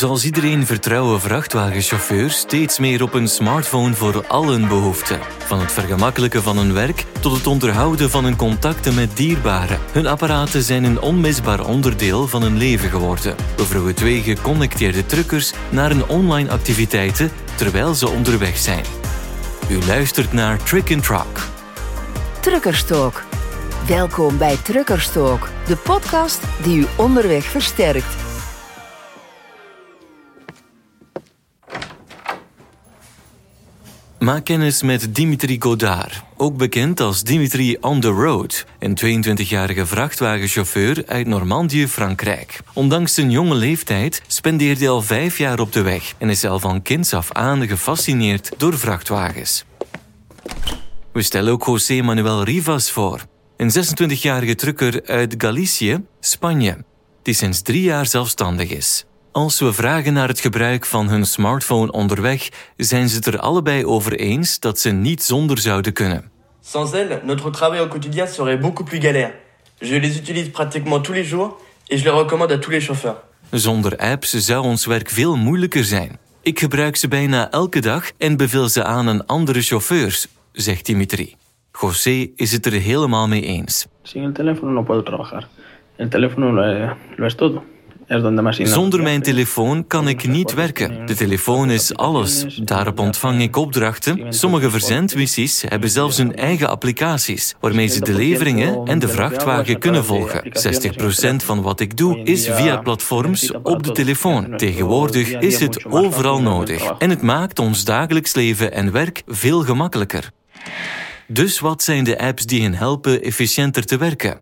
Zoals 0.00 0.24
iedereen 0.24 0.66
vertrouwen 0.66 1.20
vrachtwagenchauffeurs 1.20 2.36
steeds 2.36 2.78
meer 2.78 3.02
op 3.02 3.14
een 3.14 3.28
smartphone 3.28 3.94
voor 3.94 4.26
al 4.26 4.48
hun 4.48 4.68
behoeften. 4.68 5.18
Van 5.38 5.60
het 5.60 5.72
vergemakkelijken 5.72 6.42
van 6.42 6.56
hun 6.56 6.72
werk 6.72 7.04
tot 7.20 7.36
het 7.36 7.46
onderhouden 7.46 8.10
van 8.10 8.24
hun 8.24 8.36
contacten 8.36 8.94
met 8.94 9.16
dierbaren. 9.16 9.78
Hun 9.92 10.06
apparaten 10.06 10.62
zijn 10.62 10.84
een 10.84 11.00
onmisbaar 11.00 11.66
onderdeel 11.66 12.28
van 12.28 12.42
hun 12.42 12.56
leven 12.56 12.90
geworden. 12.90 13.36
We 13.56 13.64
vroegen 13.64 13.94
twee 13.94 14.22
geconnecteerde 14.22 15.06
truckers 15.06 15.52
naar 15.70 15.90
hun 15.90 16.06
online 16.06 16.50
activiteiten 16.50 17.30
terwijl 17.54 17.94
ze 17.94 18.08
onderweg 18.08 18.58
zijn. 18.58 18.84
U 19.68 19.78
luistert 19.86 20.32
naar 20.32 20.62
Trick 20.62 20.92
and 20.92 21.04
Truck. 21.04 21.48
Truckerstalk. 22.40 23.22
Welkom 23.86 24.38
bij 24.38 24.56
Truckerstalk, 24.62 25.48
de 25.66 25.76
podcast 25.76 26.40
die 26.62 26.78
u 26.78 26.86
onderweg 26.96 27.44
versterkt. 27.44 28.19
Maak 34.20 34.44
kennis 34.44 34.82
met 34.82 35.14
Dimitri 35.14 35.56
Godard, 35.58 36.22
ook 36.36 36.56
bekend 36.56 37.00
als 37.00 37.22
Dimitri 37.22 37.76
on 37.80 38.00
the 38.00 38.08
road, 38.08 38.66
een 38.78 38.98
22-jarige 39.24 39.86
vrachtwagenchauffeur 39.86 41.02
uit 41.06 41.26
Normandië, 41.26 41.88
Frankrijk. 41.88 42.60
Ondanks 42.72 43.14
zijn 43.14 43.30
jonge 43.30 43.54
leeftijd 43.54 44.22
spendeerde 44.26 44.80
hij 44.80 44.88
al 44.88 45.02
vijf 45.02 45.38
jaar 45.38 45.60
op 45.60 45.72
de 45.72 45.82
weg 45.82 46.14
en 46.18 46.30
is 46.30 46.44
al 46.44 46.58
van 46.58 46.82
kinds 46.82 47.14
af 47.14 47.32
aan 47.32 47.66
gefascineerd 47.66 48.50
door 48.56 48.78
vrachtwagens. 48.78 49.64
We 51.12 51.22
stellen 51.22 51.52
ook 51.52 51.66
José 51.66 52.02
Manuel 52.02 52.42
Rivas 52.42 52.90
voor, 52.90 53.20
een 53.56 53.70
26-jarige 53.70 54.54
trucker 54.54 55.02
uit 55.06 55.34
Galicië, 55.38 56.04
Spanje, 56.20 56.84
die 57.22 57.34
sinds 57.34 57.62
drie 57.62 57.82
jaar 57.82 58.06
zelfstandig 58.06 58.70
is. 58.70 59.04
Als 59.32 59.60
we 59.60 59.72
vragen 59.72 60.12
naar 60.12 60.28
het 60.28 60.40
gebruik 60.40 60.84
van 60.86 61.08
hun 61.08 61.24
smartphone 61.26 61.92
onderweg, 61.92 62.48
zijn 62.76 63.08
ze 63.08 63.16
het 63.16 63.26
er 63.26 63.38
allebei 63.38 63.84
over 63.86 64.12
eens 64.18 64.58
dat 64.60 64.78
ze 64.78 64.90
niet 64.90 65.22
zonder 65.22 65.58
zouden 65.58 65.92
kunnen. 65.92 66.30
Sans 66.60 66.92
elles, 66.92 67.18
notre 67.24 67.50
travail 67.50 67.80
au 67.80 67.88
quotidien 67.88 68.28
serait 68.28 68.60
beaucoup 68.60 68.88
plus 68.88 69.00
galère. 69.02 69.32
Je 69.78 70.00
les 70.00 70.16
utilise 70.16 70.50
pratiquement 70.50 71.00
tous 71.02 71.14
les 71.16 71.28
jours 71.28 71.56
et 71.86 71.98
je 71.98 72.04
les 72.04 72.12
recommande 72.14 72.52
à 72.52 72.58
tous 72.58 72.70
les 72.72 72.84
chauffeurs. 72.84 73.16
Zonder 73.50 73.96
apps 73.98 74.30
zou 74.30 74.64
ons 74.64 74.86
werk 74.86 75.10
veel 75.10 75.36
moeilijker 75.36 75.84
zijn. 75.84 76.18
Ik 76.42 76.58
gebruik 76.58 76.96
ze 76.96 77.08
bijna 77.08 77.50
elke 77.50 77.80
dag 77.80 78.10
en 78.18 78.36
beveel 78.36 78.68
ze 78.68 78.84
aan 78.84 79.08
aan 79.08 79.26
andere 79.26 79.60
chauffeurs, 79.62 80.26
zegt 80.52 80.86
Dimitri. 80.86 81.34
José 81.80 82.30
is 82.36 82.52
het 82.52 82.66
er 82.66 82.72
helemaal 82.72 83.28
mee 83.28 83.42
eens. 83.42 83.86
Sin 84.02 84.22
el 84.24 84.32
teléfono 84.32 84.70
no 84.72 84.82
puedo 84.82 85.02
trabajar. 85.02 85.48
El 85.96 86.08
teléfono 86.08 86.52
lo, 86.52 86.62
es- 86.62 86.90
lo 87.16 87.26
es 87.26 87.34
todo. 87.34 87.62
Zonder 88.50 89.02
mijn 89.02 89.22
telefoon 89.22 89.86
kan 89.86 90.08
ik 90.08 90.28
niet 90.28 90.54
werken. 90.54 91.06
De 91.06 91.14
telefoon 91.14 91.70
is 91.70 91.94
alles. 91.94 92.44
Daarop 92.64 92.98
ontvang 92.98 93.42
ik 93.42 93.56
opdrachten. 93.56 94.32
Sommige 94.32 94.70
verzendmissies 94.70 95.62
hebben 95.68 95.90
zelfs 95.90 96.16
hun 96.16 96.36
eigen 96.36 96.68
applicaties, 96.68 97.54
waarmee 97.60 97.86
ze 97.86 98.00
de 98.00 98.14
leveringen 98.14 98.86
en 98.86 98.98
de 98.98 99.08
vrachtwagen 99.08 99.78
kunnen 99.78 100.04
volgen. 100.04 100.42
60% 101.42 101.44
van 101.44 101.62
wat 101.62 101.80
ik 101.80 101.96
doe 101.96 102.22
is 102.22 102.48
via 102.48 102.76
platforms 102.76 103.52
op 103.62 103.82
de 103.82 103.92
telefoon. 103.92 104.56
Tegenwoordig 104.56 105.30
is 105.30 105.60
het 105.60 105.84
overal 105.84 106.42
nodig. 106.42 106.92
En 106.98 107.10
het 107.10 107.22
maakt 107.22 107.58
ons 107.58 107.84
dagelijks 107.84 108.34
leven 108.34 108.72
en 108.72 108.92
werk 108.92 109.22
veel 109.26 109.62
gemakkelijker. 109.62 110.30
Dus 111.26 111.60
wat 111.60 111.82
zijn 111.82 112.04
de 112.04 112.18
apps 112.18 112.46
die 112.46 112.62
hen 112.62 112.74
helpen 112.74 113.22
efficiënter 113.22 113.84
te 113.84 113.96
werken? 113.96 114.38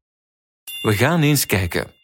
We 0.82 0.92
gaan 0.92 1.22
eens 1.22 1.46
kijken. 1.46 1.97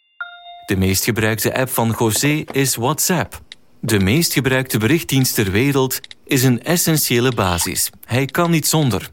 De 0.67 0.77
meest 0.77 1.05
gebruikte 1.05 1.55
app 1.55 1.69
van 1.69 1.95
José 1.99 2.45
is 2.53 2.77
WhatsApp. 2.77 3.41
De 3.81 4.01
meest 4.01 4.33
gebruikte 4.33 4.79
berichtdienst 4.79 5.35
ter 5.35 5.51
wereld 5.51 6.01
is 6.25 6.43
een 6.43 6.63
essentiële 6.63 7.33
basis. 7.33 7.91
Hij 8.05 8.27
kan 8.27 8.51
niet 8.51 8.67
zonder. 8.67 9.11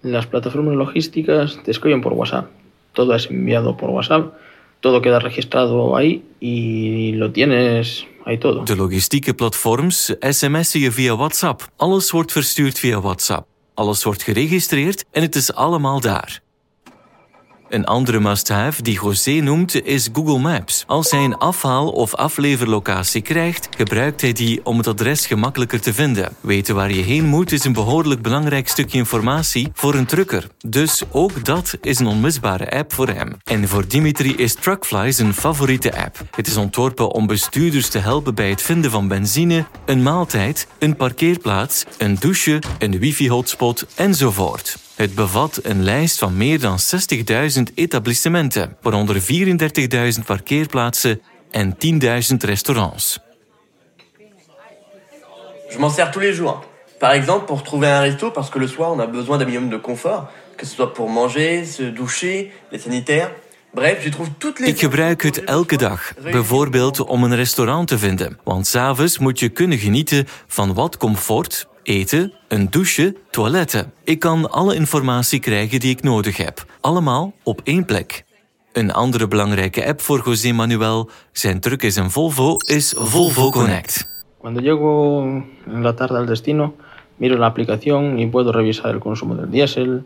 Las 0.00 0.26
plataformas 0.26 0.74
logísticas 0.74 1.58
te 1.64 1.70
escriben 1.70 2.00
por 2.00 2.14
WhatsApp. 2.14 2.48
Todo 2.92 3.12
es 3.12 3.26
enviado 3.26 3.74
por 3.74 3.90
WhatsApp. 3.90 4.32
Todo 4.80 5.00
queda 5.00 5.18
registrado 5.18 5.96
ahí 5.96 6.22
y 6.38 7.12
lo 7.16 7.30
tienes 7.30 8.06
ahí 8.24 8.38
todo. 8.38 8.62
De 8.64 8.76
logistieke 8.76 9.34
platforms 9.34 10.14
sms'en 10.20 10.80
je 10.80 10.92
via 10.92 11.16
WhatsApp. 11.16 11.68
Alles 11.76 12.10
wordt 12.10 12.32
verstuurd 12.32 12.78
via 12.78 13.00
WhatsApp. 13.00 13.46
Alles 13.74 14.04
wordt 14.04 14.22
geregistreerd 14.22 15.04
en 15.10 15.22
het 15.22 15.34
is 15.34 15.54
allemaal 15.54 16.00
daar. 16.00 16.42
Een 17.72 17.84
andere 17.84 18.20
must-have 18.20 18.82
die 18.82 19.00
José 19.02 19.30
noemt 19.30 19.84
is 19.84 20.08
Google 20.12 20.38
Maps. 20.38 20.84
Als 20.86 21.10
hij 21.10 21.24
een 21.24 21.38
afhaal- 21.38 21.90
of 21.90 22.14
afleverlocatie 22.14 23.20
krijgt, 23.20 23.68
gebruikt 23.76 24.20
hij 24.20 24.32
die 24.32 24.64
om 24.64 24.76
het 24.76 24.86
adres 24.86 25.26
gemakkelijker 25.26 25.80
te 25.80 25.94
vinden. 25.94 26.32
Weten 26.40 26.74
waar 26.74 26.92
je 26.92 27.02
heen 27.02 27.24
moet 27.24 27.52
is 27.52 27.64
een 27.64 27.72
behoorlijk 27.72 28.22
belangrijk 28.22 28.68
stukje 28.68 28.98
informatie 28.98 29.70
voor 29.74 29.94
een 29.94 30.06
trucker. 30.06 30.46
Dus 30.66 31.02
ook 31.10 31.44
dat 31.44 31.78
is 31.80 31.98
een 31.98 32.06
onmisbare 32.06 32.70
app 32.70 32.92
voor 32.92 33.08
hem. 33.08 33.36
En 33.44 33.68
voor 33.68 33.88
Dimitri 33.88 34.34
is 34.34 34.54
Truckfly 34.54 35.12
zijn 35.12 35.34
favoriete 35.34 36.04
app. 36.04 36.20
Het 36.30 36.46
is 36.46 36.56
ontworpen 36.56 37.10
om 37.10 37.26
bestuurders 37.26 37.88
te 37.88 37.98
helpen 37.98 38.34
bij 38.34 38.50
het 38.50 38.62
vinden 38.62 38.90
van 38.90 39.08
benzine, 39.08 39.64
een 39.84 40.02
maaltijd, 40.02 40.66
een 40.78 40.96
parkeerplaats, 40.96 41.84
een 41.98 42.16
douche, 42.20 42.62
een 42.78 42.98
wifi-hotspot 42.98 43.86
enzovoort. 43.94 44.76
Het 45.02 45.14
bevat 45.14 45.60
een 45.62 45.82
lijst 45.82 46.18
van 46.18 46.36
meer 46.36 46.60
dan 46.60 46.78
60.000 46.78 47.62
etablissementen, 47.74 48.76
waaronder 48.82 49.16
34.000 49.20 50.24
parkeerplaatsen 50.26 51.20
en 51.50 51.74
10.000 51.74 52.36
restaurants. 52.38 53.18
Je 55.70 55.78
m'en 55.78 55.90
sers 55.90 56.10
tous 56.10 56.22
les 56.22 56.36
jours. 56.36 56.64
Par 56.98 57.12
exemple, 57.12 57.44
pour 57.44 57.62
trouver 57.62 57.88
un 57.88 58.00
resto, 58.00 58.30
parce 58.30 58.50
que 58.50 58.58
le 58.58 58.66
soir, 58.66 58.92
on 58.92 59.00
a 59.00 59.06
besoin 59.06 59.38
d'un 59.38 59.46
minimum 59.46 59.70
de 59.70 59.80
confort, 59.80 60.30
que 60.56 60.66
ce 60.66 60.74
soit 60.74 60.92
pour 60.94 61.10
manger, 61.10 61.64
se 61.64 61.82
doucher, 61.82 62.52
les 62.70 62.82
sanitaires. 62.82 63.30
Bref, 63.74 64.04
je 64.04 64.10
trouve 64.10 64.28
toutes 64.38 64.60
les... 64.60 64.68
Ik 64.68 64.78
gebruik 64.78 65.22
het 65.22 65.44
elke 65.44 65.76
dag, 65.76 66.12
bijvoorbeeld 66.30 67.00
om 67.00 67.24
een 67.24 67.34
restaurant 67.34 67.88
te 67.88 67.98
vinden. 67.98 68.38
Want 68.44 68.66
s'avonds 68.66 69.18
moet 69.18 69.38
je 69.38 69.48
kunnen 69.48 69.78
genieten 69.78 70.26
van 70.46 70.74
wat 70.74 70.96
comfort, 70.96 71.66
eten, 71.82 72.32
een 72.48 72.70
douche, 72.70 73.16
toiletten. 73.30 73.92
Ik 74.04 74.18
kan 74.18 74.50
alle 74.50 74.74
informatie 74.74 75.40
krijgen 75.40 75.80
die 75.80 75.90
ik 75.90 76.02
nodig 76.02 76.36
heb. 76.36 76.64
Allemaal 76.80 77.32
op 77.42 77.60
één 77.64 77.84
plek. 77.84 78.24
Een 78.72 78.92
andere 78.92 79.28
belangrijke 79.28 79.86
app 79.86 80.00
voor 80.00 80.22
José 80.24 80.52
Manuel, 80.52 81.10
zijn 81.32 81.60
truck 81.60 81.82
is 81.82 81.96
een 81.96 82.10
Volvo, 82.10 82.56
is 82.56 82.94
Volvo 82.96 83.50
Connect. 83.50 84.08
Cuando 84.40 84.60
llego 84.60 85.22
en 85.66 85.82
la 85.82 85.94
tarde 85.94 86.16
al 86.16 86.26
destino, 86.26 86.74
miro 87.16 87.36
la 87.36 87.46
aplicación 87.46 88.18
y 88.18 88.26
puedo 88.26 88.52
revisar 88.52 88.90
el 88.90 88.98
consumo 88.98 89.34
del 89.34 89.50
diésel, 89.50 90.04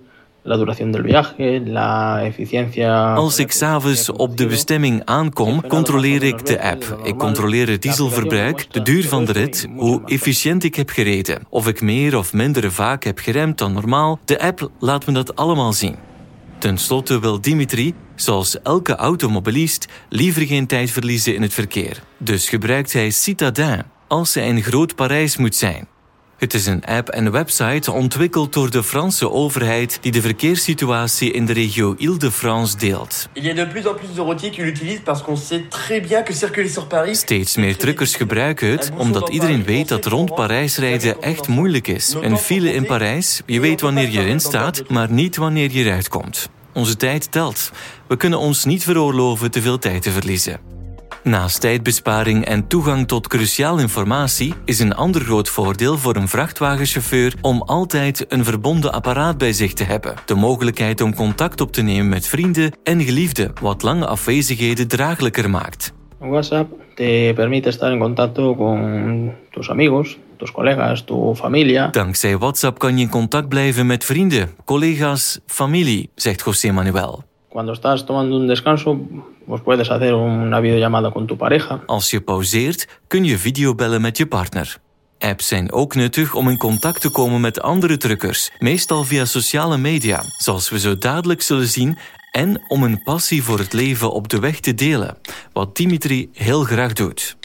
Als 3.17 3.39
ik 3.39 3.53
s'avonds 3.53 4.11
op 4.11 4.37
de 4.37 4.47
bestemming 4.47 5.03
aankom, 5.05 5.67
controleer 5.67 6.23
ik 6.23 6.47
de 6.47 6.63
app. 6.63 7.01
Ik 7.03 7.19
controleer 7.19 7.69
het 7.69 7.83
dieselverbruik, 7.83 8.73
de 8.73 8.83
duur 8.83 9.09
van 9.09 9.25
de 9.25 9.33
rit, 9.33 9.69
hoe 9.77 10.03
efficiënt 10.05 10.65
ik 10.65 10.75
heb 10.75 10.91
gereden, 10.91 11.43
of 11.49 11.69
ik 11.69 11.81
meer 11.81 12.17
of 12.17 12.33
minder 12.33 12.73
vaak 12.73 13.05
heb 13.05 13.19
geremd 13.19 13.59
dan 13.59 13.73
normaal. 13.73 14.19
De 14.25 14.41
app 14.41 14.71
laat 14.79 15.07
me 15.07 15.13
dat 15.13 15.37
allemaal 15.37 15.73
zien. 15.73 15.97
Ten 16.59 16.79
slotte 16.79 17.21
wil 17.21 17.41
Dimitri, 17.41 17.95
zoals 18.15 18.63
elke 18.63 18.97
automobilist, 18.97 19.87
liever 20.09 20.43
geen 20.43 20.67
tijd 20.67 20.91
verliezen 20.91 21.35
in 21.35 21.43
het 21.43 21.55
verkeer. 21.55 22.03
Dus 22.19 22.49
gebruikt 22.49 22.93
hij 22.93 23.11
Citadin 23.11 23.83
als 24.09 24.35
hij 24.35 24.47
in 24.47 24.63
Groot 24.63 24.95
Parijs 24.95 25.37
moet 25.37 25.55
zijn. 25.55 25.89
Het 26.37 26.55
is 26.55 26.67
een 26.67 26.85
app 26.85 27.09
en 27.09 27.31
website 27.31 27.93
ontwikkeld 27.93 28.53
door 28.53 28.71
de 28.71 28.83
Franse 28.83 29.31
overheid 29.31 29.99
die 30.01 30.13
de 30.13 30.21
verkeerssituatie 30.21 31.33
in 31.33 31.47
de 31.47 31.53
regio 31.53 31.95
Île-de-France 31.99 32.77
deelt. 32.77 33.29
Il 33.33 33.45
y 33.45 33.51
a 33.51 33.55
de 33.55 33.67
plus 33.67 33.87
en 33.87 33.95
plus 33.95 34.15
de 34.15 34.21
routiers 34.21 34.55
qui 34.55 34.63
l'utilisent 34.63 35.03
parce 35.05 35.23
qu'on 35.23 35.37
sait 35.37 35.69
très 35.69 36.07
bien 36.07 36.23
que 36.23 36.33
circuler 36.33 36.71
sur 36.71 36.87
Paris... 36.87 37.19
Steeds 37.19 37.57
meer 37.57 37.77
truckers 37.77 38.15
gebruiken 38.15 38.71
het 38.71 38.91
omdat 38.97 39.29
iedereen 39.29 39.65
weet 39.65 39.89
dat 39.89 40.05
rond 40.05 40.35
Parijs 40.35 40.77
rijden 40.77 41.23
echt 41.23 41.49
moeilijk 41.49 41.89
is. 41.89 42.17
Een 42.21 42.39
file 42.39 42.73
in 42.73 42.87
Parijs, 42.87 43.43
je 43.47 43.61
weet 43.61 43.81
wanneer 43.81 44.11
je 44.11 44.21
erin 44.21 44.41
staat, 44.41 44.89
maar 44.89 45.11
niet 45.11 45.37
wanneer 45.37 45.71
je 45.73 45.85
eruit 45.85 46.09
komt. 46.09 46.49
Onze 46.73 46.97
tijd 46.97 47.33
telt. 47.33 47.71
We 48.09 48.17
kunnen 48.17 48.39
ons 48.39 48.65
niet 48.65 48.85
veroorloven 48.85 49.51
te 49.51 49.63
veel 49.63 49.79
tijd 49.79 50.03
te 50.03 50.11
verliezen. 50.11 50.76
Naast 51.27 51.61
tijdbesparing 51.61 52.45
en 52.45 52.67
toegang 52.67 53.09
tot 53.09 53.29
cruciaal 53.29 53.79
informatie 53.79 54.55
is 54.65 54.79
een 54.79 54.95
ander 54.95 55.21
groot 55.21 55.49
voordeel 55.49 55.99
voor 55.99 56.17
een 56.17 56.29
vrachtwagenchauffeur 56.29 57.35
om 57.41 57.63
altijd 57.63 58.25
een 58.29 58.45
verbonden 58.45 58.93
apparaat 58.93 59.39
bij 59.39 59.53
zich 59.53 59.73
te 59.73 59.85
hebben. 59.85 60.15
De 60.27 60.35
mogelijkheid 60.35 61.01
om 61.01 61.15
contact 61.15 61.61
op 61.61 61.73
te 61.73 61.83
nemen 61.83 62.09
met 62.09 62.27
vrienden 62.27 62.73
en 62.83 63.03
geliefden, 63.03 63.53
wat 63.61 63.83
lange 63.83 64.07
afwezigheden 64.07 64.89
draaglijker 64.89 65.51
maakt. 65.51 65.93
WhatsApp 66.19 66.73
te 66.95 67.33
permite 67.35 67.69
estar 67.69 67.93
en 67.93 67.99
contacto 67.99 68.55
con 68.55 69.33
tus 69.51 69.71
amigos, 69.71 70.19
tus 70.37 70.53
colegas, 70.53 71.05
tu 71.05 71.35
familia. 71.35 71.89
Dankzij 71.89 72.39
WhatsApp 72.39 72.79
kan 72.79 72.97
je 72.97 73.03
in 73.03 73.11
contact 73.11 73.49
blijven 73.49 73.87
met 73.87 74.05
vrienden, 74.05 74.51
collega's, 74.65 75.41
familie, 75.47 76.11
zegt 76.15 76.43
José 76.45 76.73
Manuel. 76.73 77.23
Cuando 77.49 77.73
estás 77.73 78.05
tomando 78.05 78.37
un 78.37 78.47
descanso, 78.47 78.99
Als 81.87 82.11
je 82.11 82.21
pauzeert, 82.21 83.01
kun 83.07 83.25
je 83.25 83.39
videobellen 83.39 84.01
met 84.01 84.17
je 84.17 84.27
partner. 84.27 84.79
Apps 85.19 85.49
zijn 85.49 85.73
ook 85.73 85.95
nuttig 85.95 86.35
om 86.35 86.49
in 86.49 86.57
contact 86.57 87.01
te 87.01 87.11
komen 87.11 87.41
met 87.41 87.61
andere 87.61 87.97
truckers, 87.97 88.51
meestal 88.59 89.05
via 89.05 89.25
sociale 89.25 89.79
media, 89.79 90.23
zoals 90.37 90.71
we 90.71 90.79
zo 90.79 90.99
dadelijk 90.99 91.43
zullen 91.43 91.69
zien, 91.69 91.99
en 92.31 92.65
om 92.69 92.83
een 92.83 93.03
passie 93.03 93.43
voor 93.43 93.59
het 93.59 93.73
leven 93.73 94.13
op 94.13 94.29
de 94.29 94.39
weg 94.39 94.61
te 94.61 94.75
delen, 94.75 95.19
wat 95.53 95.77
Dimitri 95.77 96.31
heel 96.33 96.63
graag 96.65 96.93
doet. 96.93 97.37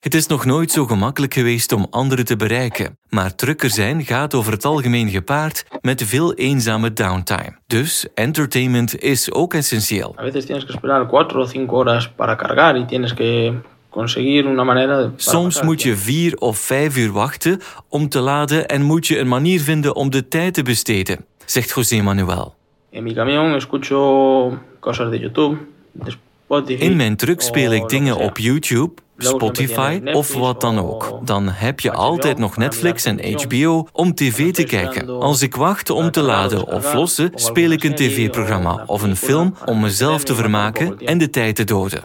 Het 0.00 0.14
is 0.14 0.26
nog 0.26 0.44
nooit 0.44 0.70
zo 0.70 0.86
gemakkelijk 0.86 1.34
geweest 1.34 1.72
om 1.72 1.86
anderen 1.90 2.24
te 2.24 2.36
bereiken, 2.36 2.98
maar 3.08 3.34
trucker 3.34 3.70
zijn 3.70 4.04
gaat 4.04 4.34
over 4.34 4.52
het 4.52 4.64
algemeen 4.64 5.08
gepaard 5.08 5.64
met 5.80 6.02
veel 6.02 6.34
eenzame 6.34 6.92
downtime. 6.92 7.56
Dus 7.66 8.06
entertainment 8.14 9.02
is 9.02 9.32
ook 9.32 9.54
essentieel. 9.54 10.14
A 10.18 10.22
veces 10.22 10.44
tienes 10.44 10.64
que 10.64 10.72
esperar 10.72 11.06
4 11.08 11.36
o 11.36 11.46
5 11.46 11.66
horas 11.66 12.08
para 12.08 12.36
cargar 12.36 12.76
y 12.76 12.84
tienes 12.86 13.14
que 13.14 13.52
conseguir 13.90 14.46
una 14.46 14.64
manera. 14.64 14.96
para 14.96 15.12
Soms 15.16 15.62
moet 15.62 15.82
je 15.82 15.96
vier 15.96 16.36
of 16.36 16.58
vijf 16.58 16.96
uur 16.96 17.12
wachten 17.12 17.60
om 17.88 18.08
te 18.08 18.20
laden 18.20 18.68
en 18.68 18.82
moet 18.82 19.06
je 19.06 19.18
een 19.18 19.28
manier 19.28 19.60
vinden 19.60 19.94
om 19.94 20.10
de 20.10 20.28
tijd 20.28 20.54
te 20.54 20.62
besteden, 20.62 21.24
zegt 21.44 21.70
José 21.70 22.02
Manuel. 22.02 22.54
En 22.90 23.02
mi 23.02 23.14
camión 23.14 23.54
escucho 23.54 24.58
cosas 24.78 25.10
de 25.10 25.18
YouTube, 25.18 25.56
de 25.92 26.10
Spotify. 26.44 26.82
In 26.82 26.96
mijn 26.96 27.16
truck 27.16 27.40
speel 27.40 27.72
ik 27.72 27.88
dingen 27.88 28.16
op 28.16 28.38
YouTube, 28.38 28.92
Spotify 29.24 30.00
of 30.04 30.34
wat 30.34 30.60
dan 30.60 30.78
ook. 30.78 31.04
o 31.10 31.20
Dan 31.24 31.48
heb 31.48 31.80
je 31.80 31.92
altijd 31.92 32.38
nog 32.38 32.56
Netflix 32.56 33.04
en. 33.04 33.18
HBO 33.42 33.88
om 33.92 34.14
tv 34.14 34.52
te 34.52 34.64
kijken. 34.64 35.08
Als 35.08 35.42
ik 35.42 35.54
wacht 35.54 35.90
om 35.90 36.10
te 36.10 36.22
laden 36.22 36.66
of 36.66 36.94
lossen, 36.94 37.32
speel 37.34 37.70
ik 37.70 37.84
een 37.84 37.94
tv-programma 37.94 38.84
of 38.86 39.02
een 39.02 39.16
film 39.16 39.54
om 39.64 39.80
mezelf 39.80 40.24
te 40.24 40.34
vermaken 40.34 40.98
en 40.98 41.18
de 41.18 41.30
tijd 41.30 41.56
te 41.56 41.64
doden. 41.64 42.02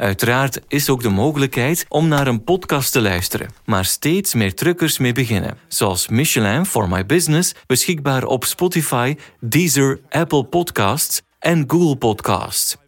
Uiteraard 0.00 0.60
is 0.68 0.90
ook 0.90 1.02
de 1.02 1.08
mogelijkheid 1.08 1.86
om 1.88 2.08
naar 2.08 2.26
een 2.26 2.44
podcast 2.44 2.92
te 2.92 3.00
luisteren, 3.00 3.50
maar 3.64 3.84
steeds 3.84 4.34
meer 4.34 4.54
truckers 4.54 4.98
mee 4.98 5.12
beginnen. 5.12 5.58
Zoals 5.68 6.08
Michelin 6.08 6.66
for 6.66 6.88
My 6.88 7.06
Business, 7.06 7.54
beschikbaar 7.66 8.24
op 8.24 8.44
Spotify, 8.44 9.16
Deezer, 9.40 10.00
Apple 10.08 10.44
Podcasts 10.44 11.22
en 11.38 11.64
Google 11.66 11.96
Podcasts. 11.96 12.79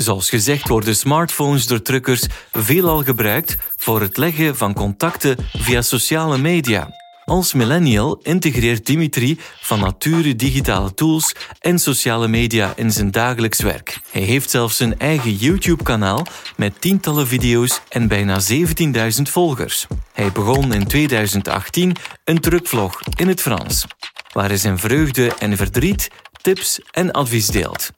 Zoals 0.00 0.28
gezegd 0.28 0.68
worden 0.68 0.96
smartphones 0.96 1.66
door 1.66 1.82
truckers 1.82 2.26
veelal 2.52 3.02
gebruikt 3.02 3.56
voor 3.76 4.00
het 4.00 4.16
leggen 4.16 4.56
van 4.56 4.74
contacten 4.74 5.36
via 5.52 5.82
sociale 5.82 6.38
media. 6.38 6.88
Als 7.24 7.52
millennial 7.52 8.18
integreert 8.22 8.86
Dimitri 8.86 9.38
van 9.60 9.80
nature 9.80 10.36
digitale 10.36 10.94
tools 10.94 11.34
en 11.58 11.78
sociale 11.78 12.28
media 12.28 12.72
in 12.76 12.90
zijn 12.90 13.10
dagelijks 13.10 13.60
werk. 13.60 14.00
Hij 14.10 14.22
heeft 14.22 14.50
zelfs 14.50 14.80
een 14.80 14.98
eigen 14.98 15.34
YouTube-kanaal 15.34 16.26
met 16.56 16.80
tientallen 16.80 17.26
video's 17.26 17.80
en 17.88 18.08
bijna 18.08 18.40
17.000 18.50 19.22
volgers. 19.22 19.86
Hij 20.12 20.32
begon 20.32 20.72
in 20.72 20.86
2018 20.86 21.96
een 22.24 22.38
truckvlog 22.38 23.00
in 23.16 23.28
het 23.28 23.40
Frans, 23.40 23.86
waar 24.32 24.48
hij 24.48 24.56
zijn 24.56 24.78
vreugde 24.78 25.34
en 25.38 25.56
verdriet, 25.56 26.10
tips 26.42 26.80
en 26.90 27.10
advies 27.10 27.46
deelt. 27.46 27.90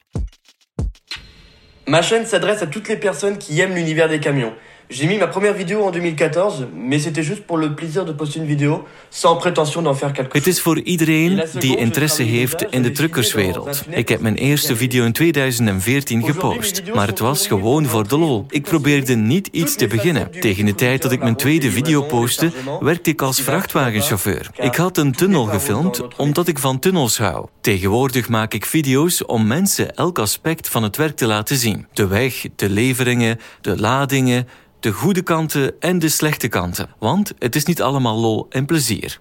Ma 1.85 2.01
chaîne 2.01 2.25
s'adresse 2.25 2.61
à 2.61 2.67
toutes 2.67 2.87
les 2.87 2.95
personnes 2.95 3.37
qui 3.37 3.59
aiment 3.59 3.75
l'univers 3.75 4.07
des 4.07 4.21
camions. 4.21 4.53
J'ai 4.93 5.07
mis 5.07 5.17
ma 5.17 5.27
première 5.27 5.55
vidéo 5.55 5.81
en 5.83 5.91
2014, 5.91 6.67
mais 6.75 6.99
c'était 6.99 7.23
juste 7.23 7.47
pour 7.47 7.57
le 7.57 7.73
plaisir 7.73 8.05
de 8.05 8.11
poster 8.11 8.39
une 8.39 8.45
vidéo, 8.45 8.83
sans 9.09 9.35
prétention 9.37 9.81
d'en 9.81 9.95
faire 9.95 10.13
quelque 10.13 10.37
Het 10.37 10.47
is 10.47 10.61
voor 10.61 10.79
iedereen 10.79 11.43
die 11.59 11.77
interesse 11.77 12.23
heeft 12.23 12.65
in 12.69 12.81
de 12.81 12.91
truckerswereld. 12.91 13.83
Ik 13.89 14.09
heb 14.09 14.19
mijn 14.19 14.35
eerste 14.35 14.75
video 14.75 15.05
in 15.05 15.11
2014 15.11 16.23
gepost, 16.23 16.81
maar 16.93 17.07
het 17.07 17.19
was 17.19 17.47
gewoon 17.47 17.85
voor 17.85 18.07
de 18.07 18.17
lol. 18.17 18.45
Ik 18.49 18.63
probeerde 18.63 19.15
niet 19.15 19.47
iets 19.47 19.75
te 19.75 19.87
beginnen. 19.87 20.31
Tegen 20.39 20.65
de 20.65 20.75
tijd 20.75 21.01
dat 21.01 21.11
ik 21.11 21.19
mijn 21.19 21.35
tweede 21.35 21.71
video 21.71 22.01
postte, 22.01 22.51
werkte 22.79 23.09
ik 23.09 23.21
als 23.21 23.41
vrachtwagenchauffeur. 23.41 24.49
Ik 24.55 24.75
had 24.75 24.97
een 24.97 25.11
tunnel 25.11 25.45
gefilmd 25.45 26.01
omdat 26.17 26.47
ik 26.47 26.59
van 26.59 26.79
tunnels 26.79 27.17
hou. 27.17 27.47
Tegenwoordig 27.61 28.29
maak 28.29 28.53
ik 28.53 28.65
video's 28.65 29.25
om 29.25 29.47
mensen 29.47 29.95
elk 29.95 30.19
aspect 30.19 30.69
van 30.69 30.83
het 30.83 30.97
werk 30.97 31.15
te 31.15 31.25
laten 31.25 31.55
zien. 31.55 31.87
De 31.93 32.07
weg, 32.07 32.45
de 32.55 32.69
leveringen, 32.69 33.39
de 33.61 33.79
ladingen, 33.79 34.47
de 34.83 34.91
goede 34.91 35.21
kanten 35.21 35.79
en 35.79 35.99
de 35.99 36.09
slechte 36.09 36.47
kanten. 36.47 36.89
Want 36.99 37.33
het 37.39 37.55
is 37.55 37.65
niet 37.65 37.81
allemaal 37.81 38.19
lol 38.19 38.45
en 38.49 38.65
plezier. 38.65 39.19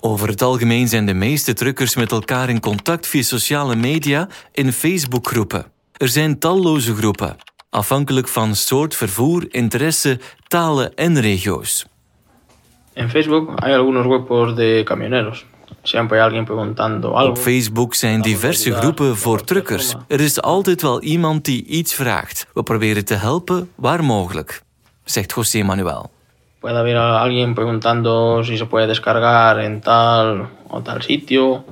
Over 0.00 0.28
het 0.28 0.42
algemeen 0.42 0.88
zijn 0.88 1.06
de 1.06 1.14
meeste 1.14 1.52
truckers 1.52 1.96
met 1.96 2.12
elkaar 2.12 2.48
in 2.48 2.60
contact 2.60 3.06
via 3.06 3.22
sociale 3.22 3.76
media 3.76 4.28
in 4.52 4.72
Facebookgroepen. 4.72 5.64
Er 5.92 6.08
zijn 6.08 6.38
talloze 6.38 6.94
groepen, 6.94 7.36
afhankelijk 7.70 8.28
van 8.28 8.54
soort 8.54 8.94
vervoer, 8.94 9.46
interesse, 9.54 10.20
talen 10.46 10.94
en 10.94 11.20
regio's. 11.20 11.86
En 12.92 13.10
Facebook 13.10 13.60
hay 13.60 13.72
algunos 13.72 14.04
grupos 14.04 14.54
de 14.54 14.82
camioneros. 14.84 15.46
Siempre 15.82 16.18
hay 16.18 16.24
alguien 16.24 16.44
preguntando 16.44 17.14
algo. 17.14 17.30
Op 17.30 17.38
Facebook 17.38 17.94
zijn 17.94 18.20
diverse 18.20 18.72
groepen 18.72 19.16
voor 19.16 19.44
truckers. 19.44 19.94
Er 20.08 20.20
is 20.20 20.42
altijd 20.42 20.82
wel 20.82 21.02
iemand 21.02 21.44
die 21.44 21.64
iets 21.64 21.94
vraagt. 21.94 22.46
We 22.54 22.62
proberen 22.62 23.04
te 23.04 23.14
helpen 23.14 23.70
waar 23.74 24.04
mogelijk, 24.04 24.62
zegt 25.04 25.32
José 25.32 25.62
Manuel. 25.62 26.10
Puede 26.60 26.76
haber 26.76 26.96
alguien 26.96 27.54
preguntando 27.54 28.42
si 28.42 28.56
se 28.56 28.66
puede 28.66 28.86
descargar 28.86 29.58
en 29.58 29.80
tal 29.80 30.48
o 30.68 30.82
tal 30.82 31.00
sitio. 31.00 31.64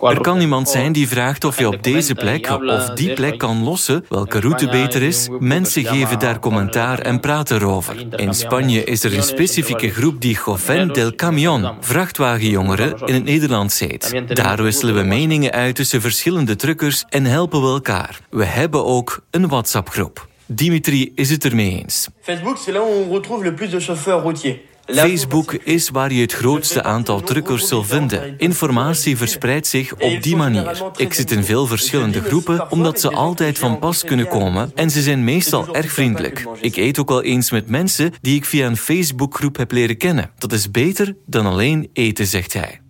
Er 0.00 0.20
kan 0.20 0.40
iemand 0.40 0.66
mejor. 0.66 0.80
zijn 0.80 0.92
die 0.92 1.08
vraagt 1.08 1.44
of 1.44 1.58
je 1.58 1.66
op 1.68 1.82
deze 1.82 2.14
plek 2.14 2.50
of 2.50 2.90
die 2.90 3.12
plek 3.12 3.38
kan 3.38 3.62
lossen, 3.64 4.04
welke 4.08 4.40
route 4.40 4.68
beter 4.68 5.02
is. 5.02 5.28
Mensen 5.38 5.84
geven 5.84 6.18
daar 6.18 6.38
commentaar 6.38 6.98
en 6.98 7.20
praten 7.20 7.56
erover. 7.56 8.06
In 8.16 8.34
Spanje 8.34 8.84
is 8.84 9.04
er 9.04 9.16
een 9.16 9.22
specifieke 9.22 9.90
groep 9.90 10.20
die 10.20 10.38
Joven 10.44 10.92
del 10.92 11.14
Camión, 11.14 11.74
vrachtwagenjongeren, 11.80 12.98
in 13.04 13.14
het 13.14 13.24
Nederlands 13.24 13.78
heet. 13.78 14.22
Daar 14.28 14.62
wisselen 14.62 14.94
we 14.94 15.02
meningen 15.02 15.52
uit 15.52 15.74
tussen 15.74 16.00
verschillende 16.00 16.56
truckers 16.56 17.04
en 17.08 17.24
helpen 17.24 17.60
we 17.60 17.68
elkaar. 17.68 18.20
We 18.30 18.44
hebben 18.44 18.84
ook 18.84 19.22
een 19.30 19.48
WhatsApp-groep. 19.48 20.26
Dimitri 20.46 21.12
is 21.14 21.30
het 21.30 21.44
ermee 21.44 21.82
eens. 21.82 22.08
Facebook, 22.20 22.56
c'est 22.56 22.72
là 22.72 22.80
où 22.80 23.04
on 23.06 23.12
retrouve 23.12 23.44
le 23.44 23.54
plus 23.54 23.70
de 23.70 23.80
chauffeurs 23.80 24.22
routiers. 24.22 24.56
Facebook 24.94 25.52
is 25.52 25.90
waar 25.90 26.12
je 26.12 26.20
het 26.20 26.32
grootste 26.32 26.82
aantal 26.82 27.20
truckers 27.20 27.68
zult 27.68 27.86
vinden. 27.86 28.38
Informatie 28.38 29.16
verspreidt 29.16 29.66
zich 29.66 29.92
op 29.92 30.22
die 30.22 30.36
manier. 30.36 30.82
Ik 30.96 31.14
zit 31.14 31.30
in 31.30 31.44
veel 31.44 31.66
verschillende 31.66 32.22
groepen 32.22 32.70
omdat 32.70 33.00
ze 33.00 33.10
altijd 33.10 33.58
van 33.58 33.78
pas 33.78 34.04
kunnen 34.04 34.28
komen 34.28 34.72
en 34.74 34.90
ze 34.90 35.02
zijn 35.02 35.24
meestal 35.24 35.74
erg 35.74 35.92
vriendelijk. 35.92 36.46
Ik 36.60 36.76
eet 36.76 36.98
ook 36.98 37.08
wel 37.08 37.22
eens 37.22 37.50
met 37.50 37.68
mensen 37.68 38.12
die 38.20 38.36
ik 38.36 38.44
via 38.44 38.66
een 38.66 38.76
Facebookgroep 38.76 39.56
heb 39.56 39.72
leren 39.72 39.96
kennen. 39.96 40.30
Dat 40.38 40.52
is 40.52 40.70
beter 40.70 41.16
dan 41.26 41.46
alleen 41.46 41.90
eten, 41.92 42.26
zegt 42.26 42.52
hij. 42.52 42.80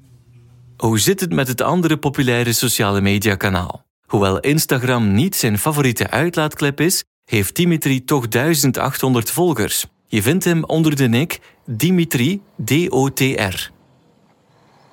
Hoe 0.76 0.98
zit 0.98 1.20
het 1.20 1.32
met 1.32 1.48
het 1.48 1.60
andere 1.60 1.96
populaire 1.96 2.52
sociale 2.52 3.00
mediakanaal? 3.00 3.86
Hoewel 4.06 4.40
Instagram 4.40 5.12
niet 5.12 5.36
zijn 5.36 5.58
favoriete 5.58 6.10
uitlaatklep 6.10 6.80
is, 6.80 7.04
heeft 7.24 7.56
Dimitri 7.56 8.04
toch 8.04 8.28
1800 8.28 9.30
volgers. 9.30 9.86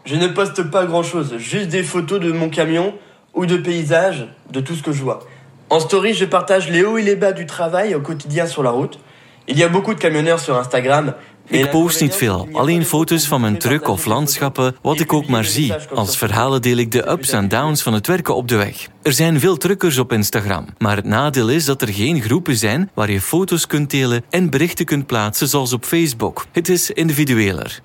Je 0.03 0.17
ne 0.17 0.27
poste 0.27 0.63
pas 0.63 0.86
grand 0.86 1.03
chose, 1.03 1.38
juste 1.38 1.69
des 1.69 1.84
photos 1.84 2.19
de 2.19 2.34
mon 2.34 2.50
camion 2.50 2.93
ou 3.34 3.45
de 3.45 3.55
paysages, 3.55 4.27
de 4.51 4.60
tout 4.60 4.75
ce 4.75 4.84
que 4.84 4.91
je 4.91 5.01
vois. 5.01 5.22
En 5.69 5.79
story, 5.79 6.13
je 6.13 6.25
partage 6.25 6.69
les 6.69 6.84
hauts 6.84 6.98
et 6.98 7.01
les 7.01 7.15
bas 7.15 7.31
du 7.31 7.45
travail 7.45 7.95
au 7.95 8.01
quotidien 8.01 8.45
sur 8.45 8.62
la 8.62 8.72
route. 8.72 9.00
Il 9.48 9.57
y 9.57 9.63
a 9.63 9.69
beaucoup 9.69 9.93
de 9.93 10.00
camionneurs 10.00 10.41
sur 10.41 10.57
Instagram. 10.57 11.13
Ik 11.47 11.69
post 11.69 12.01
niet 12.01 12.15
veel, 12.15 12.47
alleen 12.51 12.85
foto's 12.85 13.27
van 13.27 13.41
mijn 13.41 13.57
truck 13.57 13.87
of 13.87 14.05
landschappen, 14.05 14.75
wat 14.81 14.99
ik 14.99 15.13
ook 15.13 15.27
maar 15.27 15.45
zie. 15.45 15.73
Als 15.73 16.17
verhalen 16.17 16.61
deel 16.61 16.77
ik 16.77 16.91
de 16.91 17.09
ups 17.09 17.31
en 17.31 17.47
downs 17.47 17.81
van 17.81 17.93
het 17.93 18.07
werken 18.07 18.35
op 18.35 18.47
de 18.47 18.55
weg. 18.55 18.87
Er 19.01 19.13
zijn 19.13 19.39
veel 19.39 19.57
truckers 19.57 19.97
op 19.97 20.11
Instagram, 20.11 20.65
maar 20.77 20.95
het 20.95 21.05
nadeel 21.05 21.49
is 21.49 21.65
dat 21.65 21.81
er 21.81 21.93
geen 21.93 22.21
groepen 22.21 22.55
zijn 22.55 22.89
waar 22.93 23.11
je 23.11 23.21
foto's 23.21 23.67
kunt 23.67 23.89
delen 23.89 24.23
en 24.29 24.49
berichten 24.49 24.85
kunt 24.85 25.05
plaatsen 25.05 25.47
zoals 25.47 25.73
op 25.73 25.85
Facebook. 25.85 26.45
Het 26.51 26.69
is 26.69 26.91
individueler. 26.91 27.81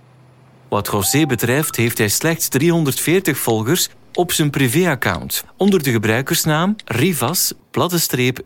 Wat 0.69 0.89
José 0.93 1.27
betreft 1.27 1.77
heeft 1.77 1.99
hij 1.99 2.09
slechts 2.09 2.49
340 2.49 3.39
volgers 3.39 3.89
op 4.13 4.33
zijn 4.33 4.51
privéaccount 4.51 5.45
onder 5.57 5.83
de 5.83 5.91
gebruikersnaam 5.91 6.77
Rivas 6.85 7.53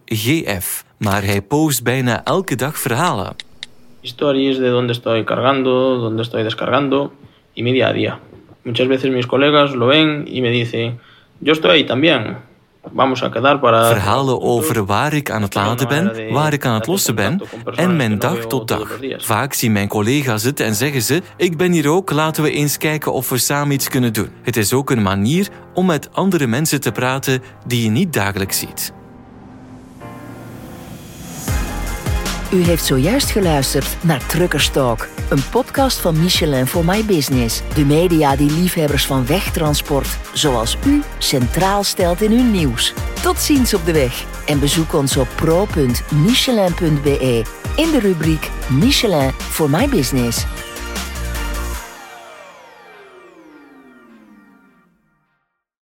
GF. 0.05 0.85
Maar 0.99 1.25
hij 1.25 1.43
post 1.43 1.83
bijna 1.83 2.25
elke 2.25 2.55
dag 2.55 2.79
verhalen. 2.79 3.37
Stories 4.05 4.59
de 4.59 4.69
dónde 4.69 4.93
estoy 4.93 5.25
cargando, 5.25 5.99
dónde 5.99 6.23
estoy 6.23 6.43
descargando 6.43 7.13
y 7.55 7.63
mi 7.63 7.73
día 7.73 7.89
a 7.89 7.93
día. 7.93 8.21
Muchas 8.65 8.87
veces 8.87 9.11
mis 9.11 9.27
colegas 9.27 9.75
lo 9.75 9.87
ven 9.87 10.25
y 10.27 10.43
me 10.43 10.51
dicen, 10.51 11.01
yo 11.41 11.53
estoy 11.53 11.71
ahí 11.71 11.85
también. 11.85 12.37
Vamos 12.93 13.23
a 13.23 13.31
quedar 13.31 13.61
para... 13.61 13.89
Verhalen 13.89 14.41
over 14.41 14.85
waar 14.85 15.15
ik 15.15 15.31
aan 15.31 15.43
het 15.43 15.55
laden 15.55 15.89
ben, 15.89 16.33
waar 16.33 16.53
ik 16.53 16.67
aan 16.67 16.75
het 16.75 16.87
lossen 16.87 17.15
ben 17.15 17.41
en 17.75 17.97
mijn 17.97 18.19
dag 18.19 18.47
tot 18.47 18.69
dag. 18.69 18.99
Vaak 19.17 19.53
zien 19.53 19.73
mijn 19.73 19.89
collega's 19.89 20.43
het 20.43 20.61
en 20.61 20.75
zeggen 20.75 21.03
ze: 21.03 21.23
Ik 21.37 21.57
ben 21.57 21.73
hier 21.73 21.89
ook, 21.89 22.11
laten 22.11 22.43
we 22.43 22.51
eens 22.51 22.79
kijken 22.79 23.13
of 23.13 23.29
we 23.29 23.39
samen 23.39 23.75
iets 23.75 23.89
kunnen 23.89 24.13
doen. 24.13 24.29
Het 24.43 24.57
is 24.57 24.73
ook 24.73 24.91
een 24.91 25.03
manier 25.03 25.49
om 25.75 25.87
met 25.87 26.09
andere 26.13 26.47
mensen 26.47 26.81
te 26.81 26.93
praten 26.93 27.43
die 27.67 27.83
je 27.83 27.91
niet 27.91 28.13
dagelijks 28.13 28.59
ziet. 28.59 28.93
U 32.55 32.63
heeft 32.63 32.85
zojuist 32.85 33.31
geluisterd 33.31 33.97
naar 34.01 34.27
Truckerstalk, 34.27 35.09
een 35.29 35.49
podcast 35.51 35.99
van 35.99 36.23
Michelin 36.23 36.67
voor 36.67 36.85
My 36.85 37.05
Business. 37.05 37.63
De 37.75 37.85
media 37.85 38.37
die 38.37 38.51
liefhebbers 38.51 39.07
van 39.07 39.27
wegtransport, 39.27 40.19
zoals 40.33 40.77
u, 40.87 41.03
centraal 41.19 41.85
stelt 41.85 42.23
in 42.23 42.31
hun 42.31 42.51
nieuws. 42.51 42.93
Tot 43.23 43.39
ziens 43.39 43.75
op 43.75 43.85
de 43.85 43.93
weg 43.93 44.25
en 44.47 44.61
bezoek 44.61 44.93
ons 44.93 45.17
op 45.17 45.29
pro.michelin.be 45.35 47.43
in 47.77 47.91
de 47.91 47.99
rubriek 48.01 48.51
Michelin 48.71 49.33
voor 49.33 49.71
My 49.71 49.89
Business. 49.89 50.45